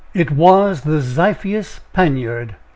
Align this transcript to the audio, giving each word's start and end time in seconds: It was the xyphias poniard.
It 0.15 0.31
was 0.31 0.81
the 0.81 0.97
xyphias 0.99 1.79
poniard. 1.95 2.55